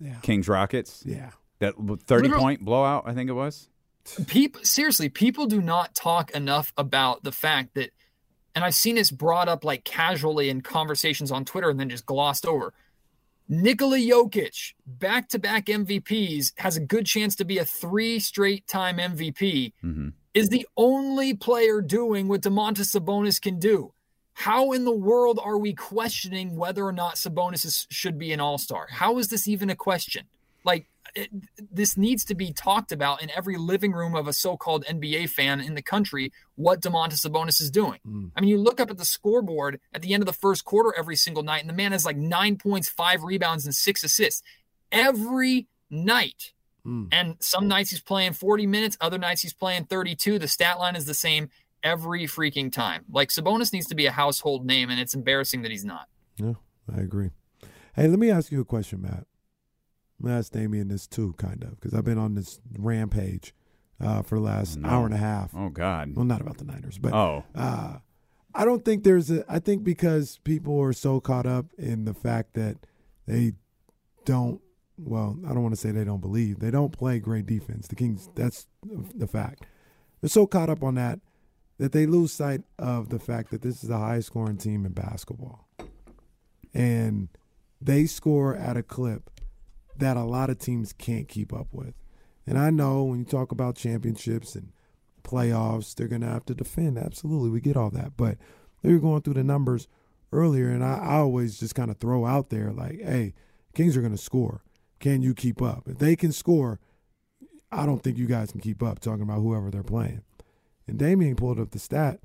[0.00, 0.14] yeah.
[0.22, 1.30] Kings Rockets, Yeah.
[1.58, 3.68] that 30 Literal- point blowout, I think it was.
[4.26, 7.90] people seriously people do not talk enough about the fact that
[8.56, 12.06] and i've seen this brought up like casually in conversations on twitter and then just
[12.06, 12.74] glossed over
[13.48, 18.66] Nikola Jokic, back to back MVPs, has a good chance to be a three straight
[18.66, 20.14] time MVP, Mhm.
[20.34, 23.92] is the only player doing what Domantas Sabonis can do.
[24.32, 28.40] How in the world are we questioning whether or not Sabonis is, should be an
[28.40, 28.88] all star?
[28.90, 30.26] How is this even a question?
[30.64, 31.30] Like, it,
[31.72, 35.30] this needs to be talked about in every living room of a so called NBA
[35.30, 37.98] fan in the country what Domantas Sabonis is doing.
[38.36, 40.94] I mean, you look up at the scoreboard at the end of the first quarter
[40.96, 44.42] every single night, and the man has like nine points, five rebounds, and six assists
[44.92, 46.52] every night.
[46.86, 47.08] Mm.
[47.10, 50.38] And some nights he's playing 40 minutes, other nights he's playing 32.
[50.38, 51.48] The stat line is the same
[51.82, 53.04] every freaking time.
[53.10, 56.08] Like Sabonis needs to be a household name, and it's embarrassing that he's not.
[56.36, 56.54] Yeah,
[56.94, 57.30] I agree.
[57.94, 59.24] Hey, let me ask you a question, Matt.
[60.22, 63.54] Gonna Damien this too, kind of, because I've been on this rampage
[64.00, 64.88] uh, for the last No.
[64.88, 65.54] hour and a half.
[65.54, 66.14] Oh, God.
[66.16, 67.44] Well, not about the Niners, but Oh.
[67.54, 67.98] uh,
[68.54, 69.44] I don't think there's a.
[69.52, 72.78] I think because people are so caught up in the fact that
[73.26, 73.52] they
[74.24, 74.60] don't.
[74.98, 76.60] Well, I don't want to say they don't believe.
[76.60, 77.86] They don't play great defense.
[77.86, 78.30] The Kings.
[78.34, 78.66] That's
[79.14, 79.66] the fact.
[80.22, 81.20] They're so caught up on that
[81.76, 84.92] that they lose sight of the fact that this is the highest scoring team in
[84.92, 85.68] basketball,
[86.72, 87.28] and
[87.80, 89.30] they score at a clip
[89.98, 91.94] that a lot of teams can't keep up with.
[92.46, 94.72] And I know when you talk about championships and
[95.24, 96.98] playoffs, they're going to have to defend.
[96.98, 98.16] Absolutely, we get all that.
[98.16, 98.38] But
[98.82, 99.88] they were going through the numbers
[100.32, 103.34] earlier, and I, I always just kind of throw out there like, hey,
[103.74, 104.62] Kings are going to score.
[105.00, 105.84] Can you keep up?
[105.86, 106.78] If they can score,
[107.72, 110.22] I don't think you guys can keep up, talking about whoever they're playing.
[110.86, 112.20] And Damien pulled up the stat.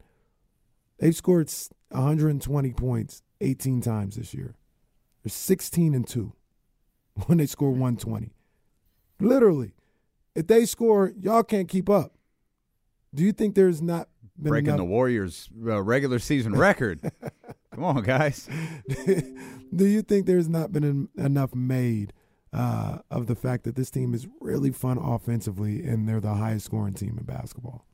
[0.99, 1.51] They've scored
[1.89, 4.55] 120 points 18 times this year.
[5.23, 6.33] They're 16 and 2
[7.25, 8.31] when they score 120.
[9.19, 9.73] Literally.
[10.35, 12.13] If they score, y'all can't keep up.
[13.13, 14.07] Do you think there's not
[14.41, 17.01] been Breaking enough, the Warriors' uh, regular season record.
[17.73, 18.49] Come on, guys.
[19.75, 22.13] Do you think there's not been en- enough made
[22.53, 26.65] uh, of the fact that this team is really fun offensively and they're the highest
[26.65, 27.85] scoring team in basketball?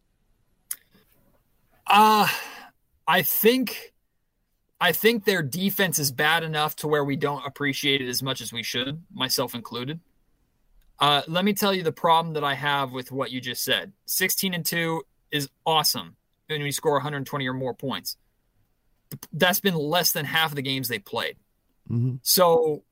[1.90, 2.28] Uh
[3.08, 3.94] I think
[4.80, 8.42] I think their defense is bad enough to where we don't appreciate it as much
[8.42, 10.00] as we should, myself included.
[11.00, 13.94] Uh, let me tell you the problem that I have with what you just said.
[14.06, 16.16] 16 and 2 is awesome
[16.48, 18.18] when you score 120 or more points.
[19.32, 21.38] That's been less than half of the games they played.
[21.90, 22.20] Mhm.
[22.22, 22.84] So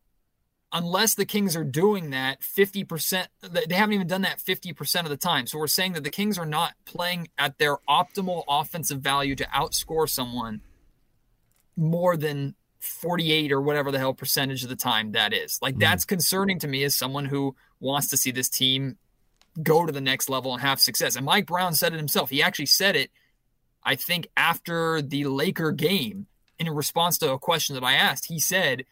[0.71, 5.09] unless the Kings are doing that 50%, they they haven't even done that 50% of
[5.09, 5.47] the time.
[5.47, 9.45] So we're saying that the Kings are not playing at their optimal offensive value to
[9.45, 10.61] outscore someone
[11.75, 15.59] more than 48 or whatever the hell percentage of the time that is.
[15.61, 15.79] Like hmm.
[15.79, 18.97] that's concerning to me as someone who wants to see this team
[19.61, 21.15] go to the next level and have success.
[21.15, 22.29] And Mike Brown said it himself.
[22.29, 23.09] He actually said it,
[23.83, 26.27] I think, after the Laker game
[26.59, 28.25] in response to a question that I asked.
[28.25, 28.85] He said,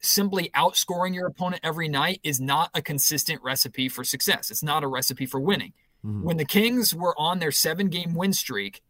[0.00, 4.50] simply outscoring your opponent every night is not a consistent recipe for success.
[4.50, 5.72] It's not a recipe for winning.
[6.02, 6.22] Hmm.
[6.22, 8.82] When the Kings were on their seven game win streak,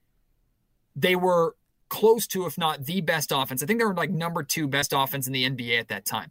[0.95, 1.57] they were
[1.91, 3.63] close to, if not the best offense.
[3.63, 6.31] I think they were like number two best offense in the NBA at that time.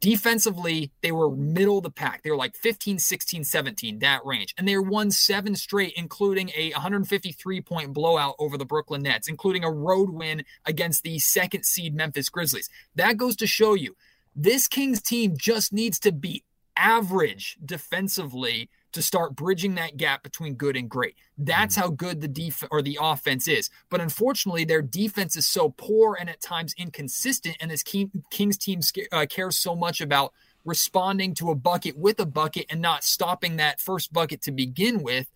[0.00, 2.22] Defensively, they were middle of the pack.
[2.22, 4.54] They were like 15, 16, 17, that range.
[4.58, 9.64] And they won seven straight, including a 153 point blowout over the Brooklyn Nets, including
[9.64, 12.68] a road win against the second seed Memphis Grizzlies.
[12.94, 13.96] That goes to show you
[14.34, 16.44] this Kings team just needs to be
[16.76, 21.16] average defensively to start bridging that gap between good and great.
[21.36, 23.68] That's how good the defense or the offense is.
[23.90, 27.58] But unfortunately, their defense is so poor and at times inconsistent.
[27.60, 28.80] And this King, Kings team
[29.12, 30.32] uh, cares so much about
[30.64, 35.02] responding to a bucket with a bucket and not stopping that first bucket to begin
[35.02, 35.30] with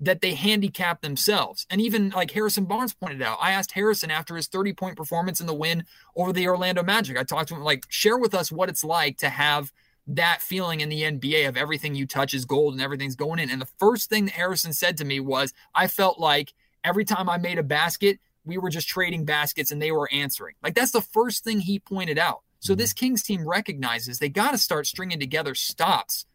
[0.00, 1.66] that they handicap themselves.
[1.68, 5.38] And even like Harrison Barnes pointed out, I asked Harrison after his 30 point performance
[5.38, 5.84] in the win
[6.16, 7.18] over the Orlando Magic.
[7.18, 9.70] I talked to him like, share with us what it's like to have
[10.06, 13.50] that feeling in the NBA of everything you touch is gold and everything's going in.
[13.50, 16.52] And the first thing that Harrison said to me was, I felt like
[16.84, 20.54] every time I made a basket, we were just trading baskets and they were answering.
[20.62, 22.42] Like that's the first thing he pointed out.
[22.58, 22.78] So mm-hmm.
[22.78, 26.26] this Kings team recognizes they got to start stringing together stops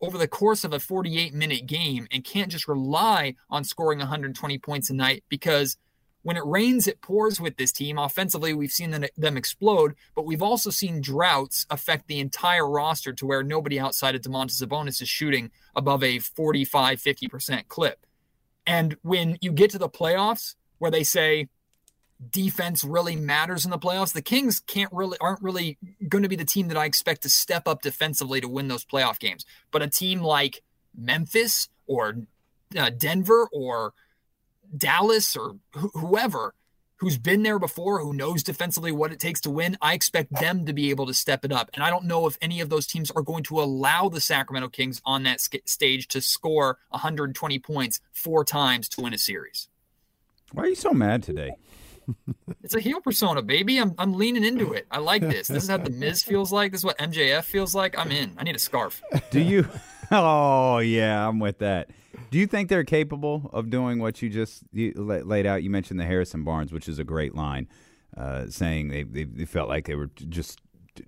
[0.00, 4.58] over the course of a 48 minute game and can't just rely on scoring 120
[4.58, 5.76] points a night because
[6.28, 7.96] when it rains, it pours with this team.
[7.96, 13.24] Offensively, we've seen them explode, but we've also seen droughts affect the entire roster to
[13.24, 18.04] where nobody outside of Domantas Sabonis is shooting above a 45, 50% clip.
[18.66, 21.48] And when you get to the playoffs where they say
[22.30, 25.78] defense really matters in the playoffs, the Kings can't really aren't really
[26.10, 28.84] going to be the team that I expect to step up defensively to win those
[28.84, 29.46] playoff games.
[29.70, 30.62] But a team like
[30.94, 32.18] Memphis or
[32.78, 33.94] uh, Denver or
[34.76, 36.54] Dallas or wh- whoever
[36.98, 40.66] who's been there before, who knows defensively what it takes to win, I expect them
[40.66, 41.70] to be able to step it up.
[41.74, 44.68] And I don't know if any of those teams are going to allow the Sacramento
[44.68, 49.68] Kings on that sk- stage to score 120 points four times to win a series.
[50.52, 51.52] Why are you so mad today?
[52.64, 53.78] it's a heel persona, baby.
[53.78, 54.86] I'm, I'm leaning into it.
[54.90, 55.46] I like this.
[55.46, 56.72] This is how the Miz feels like.
[56.72, 57.96] This is what MJF feels like.
[57.98, 58.32] I'm in.
[58.38, 59.02] I need a scarf.
[59.30, 59.68] Do you?
[60.12, 61.90] Oh yeah, I'm with that.
[62.30, 65.62] Do you think they're capable of doing what you just you laid out?
[65.62, 67.68] You mentioned the Harrison Barnes, which is a great line,
[68.16, 70.60] uh, saying they, they, they felt like they were just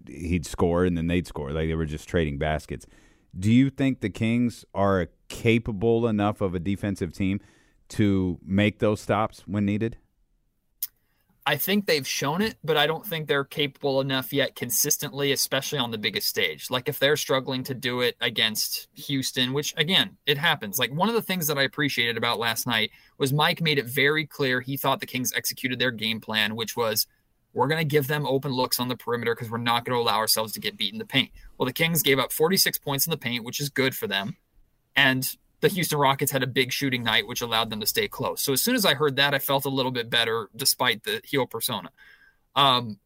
[0.07, 2.87] he'd score and then they'd score, like they were just trading baskets.
[3.39, 7.41] Do you think the Kings are capable enough of a defensive team
[7.91, 9.97] to make those stops when needed?
[11.47, 15.79] I think they've shown it, but I don't think they're capable enough yet consistently, especially
[15.79, 16.71] on the biggest stage.
[16.71, 20.79] Like if they're struggling to do it against Houston, which again, it happens.
[20.79, 23.87] Like one of the things that I appreciated about last night was Mike made it
[23.87, 27.07] very clear he thought the Kings executed their game plan, which was
[27.53, 30.03] we're going to give them open looks on the perimeter because we're not going to
[30.03, 31.31] allow ourselves to get beat in the paint.
[31.59, 34.37] Well, the Kings gave up 46 points in the paint, which is good for them.
[34.95, 35.29] And
[35.61, 38.41] the Houston Rockets had a big shooting night, which allowed them to stay close.
[38.41, 41.21] So as soon as I heard that, I felt a little bit better despite the
[41.25, 41.91] heel persona.
[42.57, 42.99] Um,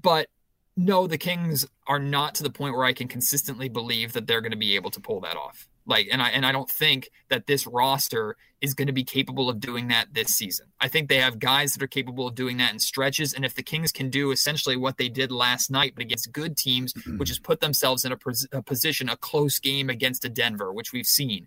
[0.00, 0.28] but
[0.76, 4.42] no, the Kings are not to the point where I can consistently believe that they're
[4.42, 5.68] going to be able to pull that off.
[5.86, 9.48] Like, and I and I don't think that this roster is going to be capable
[9.48, 10.66] of doing that this season.
[10.80, 13.32] I think they have guys that are capable of doing that in stretches.
[13.32, 16.56] And if the Kings can do essentially what they did last night, but against good
[16.56, 17.18] teams, mm-hmm.
[17.18, 18.18] which is put themselves in a,
[18.52, 21.46] a position, a close game against a Denver, which we've seen,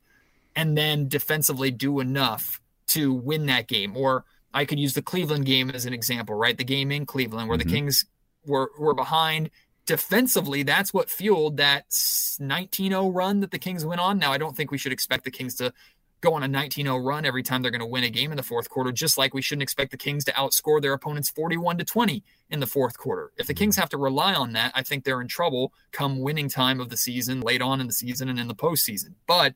[0.60, 3.96] and then defensively do enough to win that game.
[3.96, 6.58] Or I could use the Cleveland game as an example, right?
[6.58, 7.70] The game in Cleveland where mm-hmm.
[7.70, 8.06] the Kings
[8.46, 9.52] were were behind
[9.86, 10.64] defensively.
[10.64, 14.20] That's what fueled that 19-0 run that the Kings went on.
[14.20, 15.72] Now I don't think we should expect the Kings to
[16.20, 18.44] go on a 19-0 run every time they're going to win a game in the
[18.44, 21.86] fourth quarter, just like we shouldn't expect the Kings to outscore their opponents 41 to
[21.86, 23.32] 20 in the fourth quarter.
[23.38, 26.50] If the Kings have to rely on that, I think they're in trouble come winning
[26.50, 29.14] time of the season, late on in the season and in the postseason.
[29.26, 29.56] But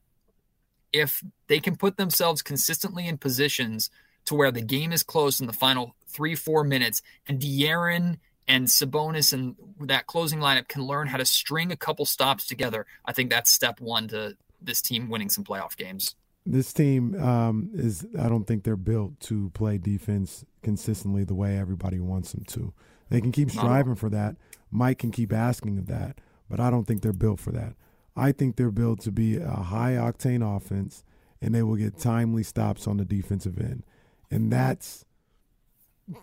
[0.93, 3.89] if they can put themselves consistently in positions
[4.25, 8.67] to where the game is close in the final three, four minutes, and De'Aaron and
[8.67, 13.13] Sabonis and that closing lineup can learn how to string a couple stops together, I
[13.13, 16.15] think that's step one to this team winning some playoff games.
[16.45, 21.57] This team um, is, I don't think they're built to play defense consistently the way
[21.57, 22.73] everybody wants them to.
[23.09, 24.35] They can keep striving for that.
[24.71, 27.75] Mike can keep asking of that, but I don't think they're built for that.
[28.15, 31.03] I think they're built to be a high octane offense,
[31.41, 33.83] and they will get timely stops on the defensive end,
[34.29, 35.05] and that's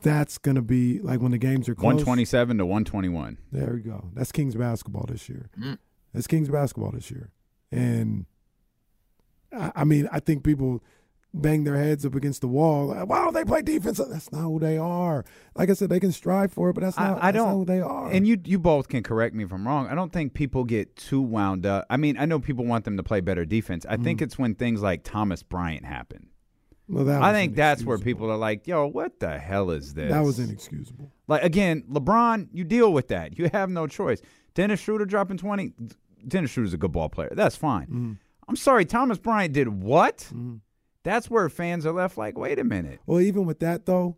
[0.03, 1.87] that's going to be like when the games are close.
[1.87, 3.39] 127 to 121.
[3.51, 4.11] There we go.
[4.15, 5.51] That's Kings basketball this year.
[5.59, 5.79] Mm.
[6.13, 7.31] That's Kings basketball this year.
[7.73, 8.27] And
[9.53, 10.83] I, I mean, I think people
[11.33, 12.89] bang their heads up against the wall.
[12.89, 13.99] Why don't they play defense?
[13.99, 15.25] That's not who they are.
[15.55, 17.65] Like I said, they can strive for it, but that's not, I, I don't, who
[17.65, 18.11] they are.
[18.11, 19.87] And you you both can correct me if I'm wrong.
[19.89, 21.87] I don't think people get too wound up.
[21.91, 23.87] I mean, I know people want them to play better defense.
[23.89, 26.29] I mm think it's when things like Thomas Bryant happen.
[26.89, 30.25] Well, I think that's where people are like, "Yo, what the hell is this?" That
[30.25, 31.13] was inexcusable.
[31.29, 33.39] Like again, LeBron, you deal with that.
[33.39, 34.21] You have no choice.
[34.55, 35.73] Dennis Schroeder dropping twenty.
[36.27, 37.31] Dennis Schroeder's a good ball player.
[37.33, 37.87] That's fine.
[37.87, 38.17] mm
[38.49, 40.29] I'm sorry, Thomas Bryant did what?
[40.35, 40.61] mm
[41.03, 43.01] that's where fans are left like, wait a minute.
[43.07, 44.17] Well, even with that though,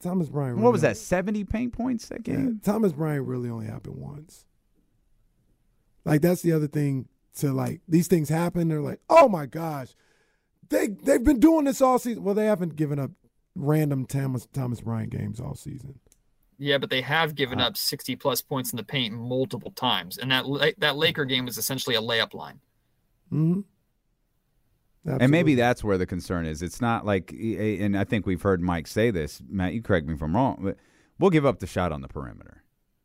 [0.00, 0.54] Thomas Bryant.
[0.56, 0.96] Really what was that?
[0.96, 2.60] Seventy paint points that game.
[2.62, 4.46] Yeah, Thomas Bryant really only happened once.
[6.04, 7.08] Like that's the other thing.
[7.38, 9.94] To like these things happen, they're like, oh my gosh,
[10.70, 12.24] they they've been doing this all season.
[12.24, 13.12] Well, they haven't given up
[13.54, 16.00] random Thomas Thomas Bryant games all season.
[16.58, 20.18] Yeah, but they have given uh, up 60 plus points in the paint multiple times,
[20.18, 20.44] and that
[20.78, 22.60] that Laker game was essentially a layup line.
[23.30, 23.60] Hmm.
[25.06, 25.24] Absolutely.
[25.24, 26.60] And maybe that's where the concern is.
[26.60, 29.40] It's not like, and I think we've heard Mike say this.
[29.48, 30.76] Matt, you correct me if I'm wrong, but
[31.18, 32.62] we'll give up the shot on the perimeter.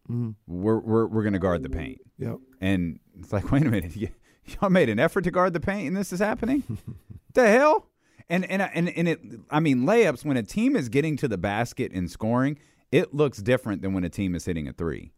[0.09, 0.31] Mm-hmm.
[0.47, 1.99] We're we're we're going to guard the paint.
[2.17, 2.37] Yep.
[2.59, 4.11] and it's like, wait a minute, y-
[4.45, 6.63] y'all made an effort to guard the paint, and this is happening.
[7.33, 7.87] the hell?
[8.29, 9.21] And and and and it.
[9.49, 12.57] I mean, layups when a team is getting to the basket and scoring,
[12.91, 15.13] it looks different than when a team is hitting a three.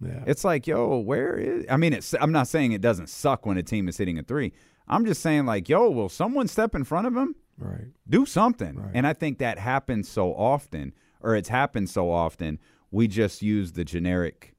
[0.00, 0.24] Yeah.
[0.26, 1.64] It's like, yo, where is?
[1.70, 2.14] I mean, it's.
[2.20, 4.52] I'm not saying it doesn't suck when a team is hitting a three.
[4.88, 7.34] I'm just saying, like, yo, will someone step in front of him?
[7.58, 7.88] right.
[8.08, 8.76] do something.
[8.76, 8.90] Right.
[8.94, 12.58] And I think that happens so often, or it's happened so often,
[12.90, 14.54] we just use the generic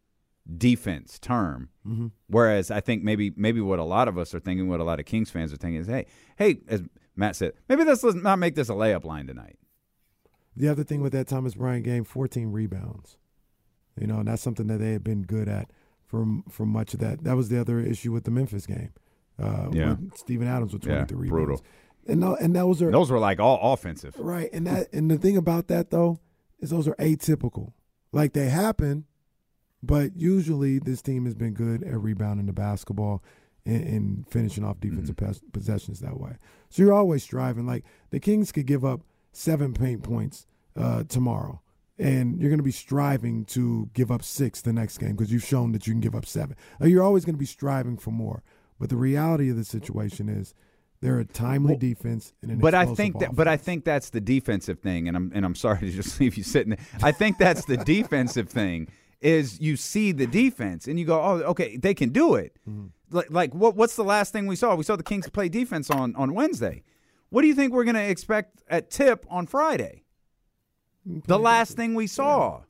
[0.57, 1.69] defense term.
[1.87, 2.07] Mm-hmm.
[2.27, 4.99] Whereas I think maybe maybe what a lot of us are thinking, what a lot
[4.99, 6.05] of Kings fans are thinking is, hey,
[6.37, 6.81] hey, as
[7.15, 9.57] Matt said, maybe let's let's not make this a layup line tonight.
[10.55, 13.17] The other thing with that Thomas Bryant game, 14 rebounds.
[13.99, 15.69] You know, and that's something that they had been good at
[16.05, 17.23] for for much of that.
[17.23, 18.91] That was the other issue with the Memphis game.
[19.39, 19.95] Uh, Yeah.
[20.15, 21.45] Steven Adams with Yeah, 23 brutal.
[21.57, 21.63] rebounds.
[22.07, 24.15] And tho- and those are Those were like all offensive.
[24.19, 24.49] right.
[24.53, 26.19] And that and the thing about that though
[26.59, 27.73] is those are atypical.
[28.11, 29.05] Like they happen,
[29.81, 33.23] but usually this team has been good at rebounding the basketball
[33.65, 35.25] and, and finishing off defensive Mm-hmm.
[35.27, 36.37] pos- possessions that way.
[36.69, 37.65] So you're always striving.
[37.65, 41.61] Like the Kings could give up seven paint points uh, tomorrow,
[41.97, 45.43] and you're going to be striving to give up six the next game because you've
[45.45, 46.55] shown that you can give up seven.
[46.79, 48.43] Like, you're always going to be striving for more.
[48.79, 50.53] But the reality of the situation is
[51.01, 54.21] they're a timely defense and an But I think that, but I think that's the
[54.21, 56.71] defensive thing, and I'm and I'm sorry to just leave you sitting.
[56.71, 56.85] there.
[57.01, 58.87] I think that's the defensive thing
[59.21, 62.57] is you see the defense and you go, oh, okay, they can do it.
[62.69, 62.87] Mm-hmm.
[63.15, 63.75] Like, like what?
[63.75, 64.75] What's the last thing we saw?
[64.75, 66.83] We saw the Kings play defense on on Wednesday.
[67.29, 70.03] What do you think we're going to expect at tip on Friday?
[71.05, 72.61] The last thing we saw.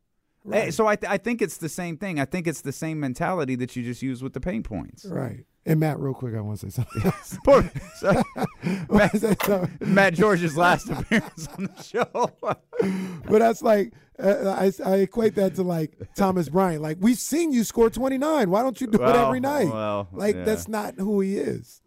[0.51, 2.19] Eh, So I, th- I think it's the same thing.
[2.19, 5.05] I think it's the same mentality that you just use with the pain points.
[5.05, 5.45] Right.
[5.65, 7.03] And Matt, real quick, I want to say something.
[7.05, 7.37] else.
[7.45, 8.21] Poor- so-
[8.63, 9.93] I wanna say something.
[9.93, 12.31] Matt George's last appearance on the show.
[13.29, 16.81] but that's like uh, I, I equate that to like Thomas Bryant.
[16.81, 18.49] Like we've seen you score 29.
[18.49, 19.69] Why don't you do it every night?
[19.69, 20.43] well, like yeah.
[20.43, 21.81] that's not who he is.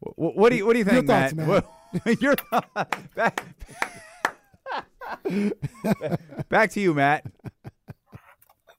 [0.00, 1.48] What, what do you What do you think, thoughts, Matt?
[1.48, 1.64] Matt?
[1.64, 1.74] What-
[2.20, 2.34] your
[3.14, 3.42] back,
[6.50, 7.24] back to you, Matt.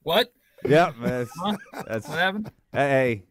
[0.04, 0.32] What?
[0.64, 1.56] Yep, that's, Huh?
[1.86, 2.52] that's What happened?
[2.72, 3.24] hey,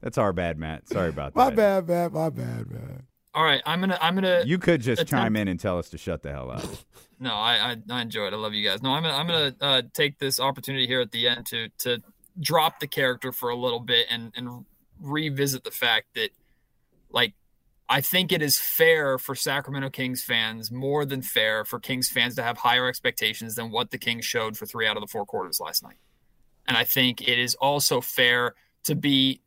[0.00, 0.88] that's our bad, Matt.
[0.88, 1.56] Sorry about My that.
[1.56, 2.12] My bad, Matt.
[2.12, 3.02] My bad, man.
[3.32, 5.88] All right, I'm gonna I'm gonna You could just Attempt- chime in and tell us
[5.90, 6.62] to shut the hell up.
[7.22, 8.32] No, I, I I enjoy it.
[8.32, 8.80] I love you guys.
[8.82, 11.98] No, I'm gonna I'm gonna uh, take this opportunity here at the end to to
[12.40, 14.64] drop the character for a little bit and and
[14.98, 16.30] revisit the fact that
[17.10, 17.34] like
[17.90, 22.36] I think it is fair for Sacramento Kings fans, more than fair for Kings fans
[22.36, 25.26] to have higher expectations than what the Kings showed for three out of the four
[25.26, 25.98] quarters last night.
[26.66, 29.42] And I think it is also fair to be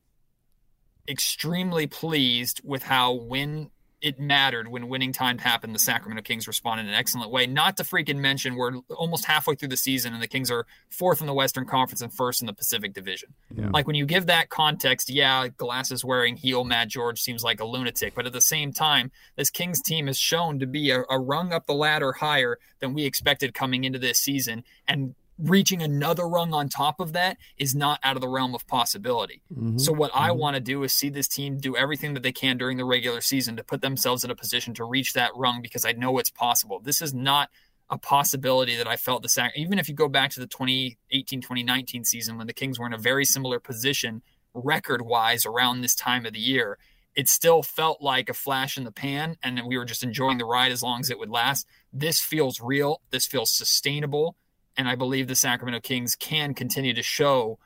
[1.08, 3.70] extremely pleased with how when
[4.04, 7.47] it mattered when winning time happened, the Sacramento Kings responded in an excellent way.
[7.47, 11.22] Not to freaking mention we're almost halfway through the season and the Kings are fourth
[11.22, 13.34] in the Western Conference and first in the Pacific Division.
[13.72, 17.66] Like when you give that context, yeah, glasses wearing heel Matt George seems like a
[17.66, 21.18] lunatic, but at the same time, this Kings team has shown to be a, a
[21.18, 24.66] rung up the ladder higher than we expected coming into this season.
[24.86, 28.67] And reaching another rung on top of that is not out of the realm of
[28.67, 29.41] possibility.
[29.51, 29.77] Mm-hmm.
[29.77, 30.39] So what I mm-hmm.
[30.39, 33.21] want to do is see this team do everything that they can during the regular
[33.21, 36.29] season to put themselves in a position to reach that rung because I know it's
[36.29, 36.79] possible.
[36.79, 37.49] This is not
[37.89, 42.05] a possibility that I felt the sac even if you go back to the 2018-2019
[42.05, 44.21] season when the Kings were in a very similar position
[44.53, 46.77] record-wise around this time of the year.
[47.15, 50.45] It still felt like a flash in the pan and we were just enjoying the
[50.45, 51.67] ride as long as it would last.
[51.91, 53.01] This feels real.
[53.11, 54.36] This feels sustainable
[54.78, 57.59] and I believe the Sacramento Kings can continue to show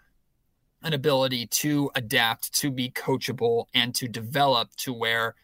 [0.83, 5.35] an ability to adapt, to be coachable, and to develop to where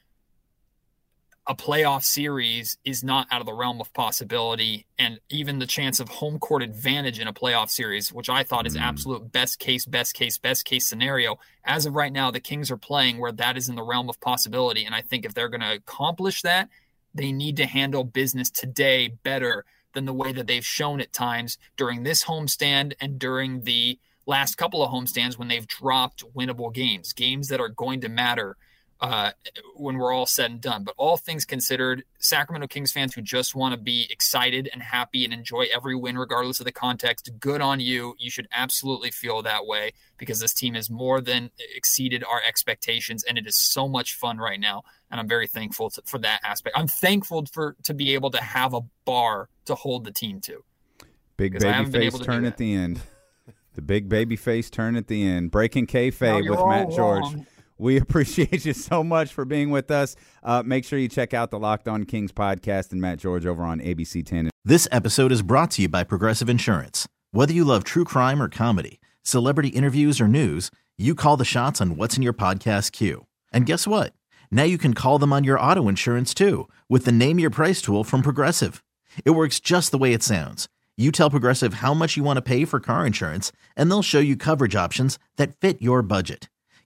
[1.46, 4.86] a playoff series is not out of the realm of possibility.
[4.98, 8.66] And even the chance of home court advantage in a playoff series, which I thought
[8.66, 8.82] is mm.
[8.82, 11.40] absolute best case, best case, best case scenario.
[11.66, 14.22] As of right now, the Kings are playing where that is in the realm of
[14.22, 14.86] possibility.
[14.86, 16.70] And I think if they're going to accomplish that,
[17.14, 21.58] they need to handle business today better than the way that they've shown at times
[21.78, 27.14] during this homestand and during the last couple of homestands when they've dropped winnable games,
[27.14, 28.58] games that are going to matter
[29.02, 29.32] uh,
[29.76, 30.84] when we're all said and done.
[30.84, 35.26] But all things considered, Sacramento Kings fans who just want to be excited and happy
[35.26, 38.16] and enjoy every win, regardless of the context, good on you.
[38.18, 43.24] You should absolutely feel that way because this team has more than exceeded our expectations,
[43.24, 44.84] and it is so much fun right now.
[45.12, 46.78] And I'm very thankful to, for that aspect.
[46.78, 50.64] I'm thankful for to be able to have a bar to hold the team to.
[51.36, 53.02] Big baby face able to do turn at the end.
[53.76, 55.50] The big baby face turn at the end.
[55.50, 57.26] Breaking No, kayfabe you're with Matt George.
[57.84, 60.16] We appreciate you so much for being with us.
[60.42, 63.62] Uh, make sure you check out the Locked On Kings podcast and Matt George over
[63.64, 64.50] on ABC 10.
[64.64, 67.10] This episode is brought to you by Progressive Insurance.
[67.32, 71.82] Whether you love true crime or comedy, celebrity interviews or news, you call the shots
[71.82, 73.26] on what's in your podcast queue.
[73.52, 74.14] And guess what?
[74.50, 77.82] Now you can call them on your auto insurance too with the Name Your Price
[77.82, 78.82] tool from Progressive.
[79.26, 80.70] It works just the way it sounds.
[80.96, 84.20] You tell Progressive how much you want to pay for car insurance, and they'll show
[84.20, 86.50] you coverage options that fit your budget.